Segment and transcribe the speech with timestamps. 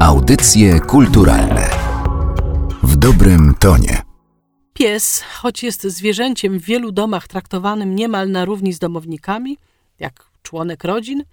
[0.00, 1.70] Audycje kulturalne
[2.82, 4.02] w dobrym tonie.
[4.72, 9.58] Pies, choć jest zwierzęciem w wielu domach traktowanym niemal na równi z domownikami,
[9.98, 11.24] jak członek rodzin,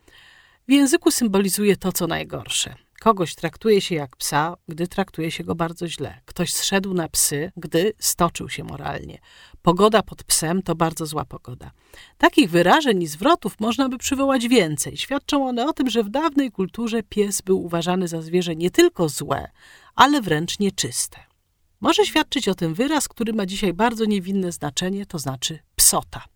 [0.67, 2.75] w języku symbolizuje to, co najgorsze.
[3.03, 6.21] Kogoś traktuje się jak psa, gdy traktuje się go bardzo źle.
[6.25, 9.19] Ktoś zszedł na psy, gdy stoczył się moralnie.
[9.61, 11.71] Pogoda pod psem to bardzo zła pogoda.
[12.17, 14.97] Takich wyrażeń i zwrotów można by przywołać więcej.
[14.97, 19.09] Świadczą one o tym, że w dawnej kulturze pies był uważany za zwierzę nie tylko
[19.09, 19.51] złe,
[19.95, 21.17] ale wręcz nieczyste.
[21.81, 26.32] Może świadczyć o tym wyraz, który ma dzisiaj bardzo niewinne znaczenie, to znaczy psota.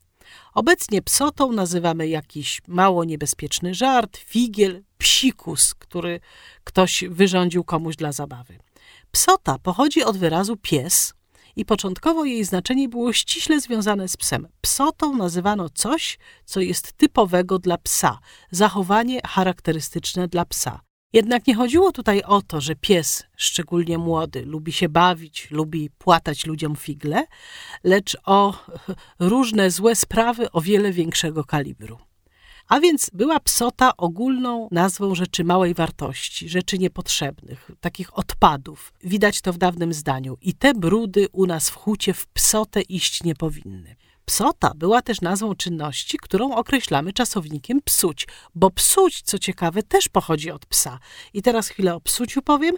[0.54, 6.20] Obecnie psotą nazywamy jakiś mało niebezpieczny żart, figiel, psikus, który
[6.64, 8.60] ktoś wyrządził komuś dla zabawy.
[9.12, 11.14] Psota pochodzi od wyrazu pies
[11.56, 14.48] i początkowo jej znaczenie było ściśle związane z psem.
[14.62, 18.20] Psotą nazywano coś, co jest typowego dla psa,
[18.52, 20.87] zachowanie charakterystyczne dla psa.
[21.14, 26.46] Jednak nie chodziło tutaj o to, że pies, szczególnie młody, lubi się bawić, lubi płatać
[26.46, 27.26] ludziom figle,
[27.84, 28.54] lecz o
[29.20, 31.98] różne złe sprawy o wiele większego kalibru.
[32.68, 38.94] A więc była psota ogólną nazwą rzeczy małej wartości, rzeczy niepotrzebnych, takich odpadów.
[39.04, 40.38] Widać to w dawnym zdaniu.
[40.42, 43.96] I te brudy u nas w hucie w psotę iść nie powinny.
[44.30, 50.52] Psota była też nazwą czynności, którą określamy czasownikiem psuć, bo psuć, co ciekawe, też pochodzi
[50.52, 51.00] od psa.
[51.34, 52.76] I teraz chwilę o psuciu powiem.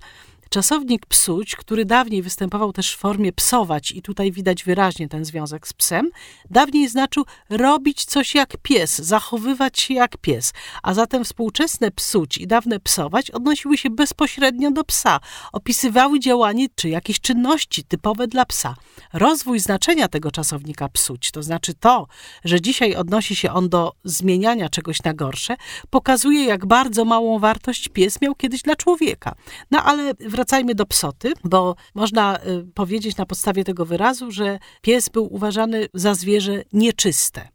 [0.49, 5.67] Czasownik psuć, który dawniej występował też w formie psować, i tutaj widać wyraźnie ten związek
[5.67, 6.09] z psem,
[6.49, 10.53] dawniej znaczył robić coś jak pies, zachowywać się jak pies.
[10.83, 15.19] A zatem współczesne psuć i dawne psować odnosiły się bezpośrednio do psa,
[15.53, 18.75] opisywały działanie czy jakieś czynności typowe dla psa.
[19.13, 22.07] Rozwój znaczenia tego czasownika psuć, to znaczy to,
[22.43, 25.55] że dzisiaj odnosi się on do zmieniania czegoś na gorsze,
[25.89, 29.35] pokazuje, jak bardzo małą wartość pies miał kiedyś dla człowieka.
[29.71, 34.59] No ale w wracajmy do psoty, bo można y, powiedzieć na podstawie tego wyrazu, że
[34.81, 37.49] pies był uważany za zwierzę nieczyste.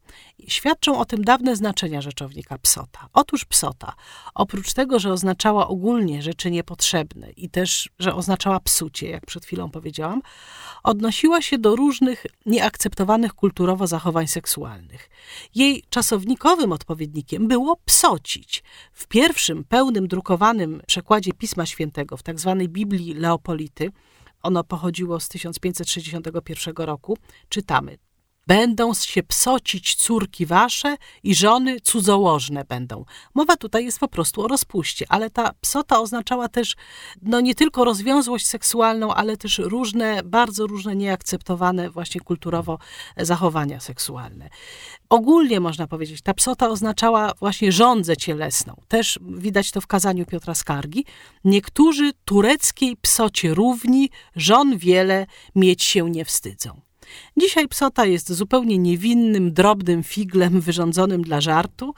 [0.49, 3.09] Świadczą o tym dawne znaczenia rzeczownika psota.
[3.13, 3.93] Otóż psota,
[4.35, 9.71] oprócz tego, że oznaczała ogólnie rzeczy niepotrzebne i też, że oznaczała psucie, jak przed chwilą
[9.71, 10.23] powiedziałam,
[10.83, 15.11] odnosiła się do różnych nieakceptowanych kulturowo zachowań seksualnych.
[15.55, 18.63] Jej czasownikowym odpowiednikiem było psocić.
[18.93, 22.57] W pierwszym pełnym drukowanym przekładzie Pisma Świętego, w tzw.
[22.59, 23.91] Tak Biblii Leopolity,
[24.43, 27.19] ono pochodziło z 1561 roku,
[27.49, 27.99] czytamy:
[28.47, 33.05] Będą się psocić córki wasze i żony cudzołożne będą.
[33.35, 36.77] Mowa tutaj jest po prostu o rozpuście, ale ta psota oznaczała też
[37.23, 42.79] no nie tylko rozwiązłość seksualną, ale też różne, bardzo różne nieakceptowane właśnie kulturowo
[43.17, 44.49] zachowania seksualne.
[45.09, 48.77] Ogólnie można powiedzieć, ta psota oznaczała właśnie żądzę cielesną.
[48.89, 51.05] Też widać to w kazaniu Piotra Skargi.
[51.45, 56.81] Niektórzy tureckiej psocie równi, żon wiele mieć się nie wstydzą.
[57.37, 61.95] Dzisiaj psota jest zupełnie niewinnym, drobnym figlem wyrządzonym dla żartu.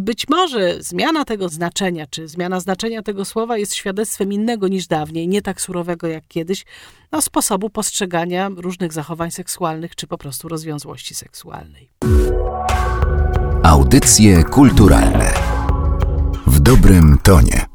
[0.00, 5.28] Być może zmiana tego znaczenia, czy zmiana znaczenia tego słowa jest świadectwem innego niż dawniej,
[5.28, 6.64] nie tak surowego jak kiedyś,
[7.12, 11.90] no, sposobu postrzegania różnych zachowań seksualnych, czy po prostu rozwiązłości seksualnej.
[13.62, 15.34] Audycje kulturalne
[16.46, 17.69] w dobrym tonie.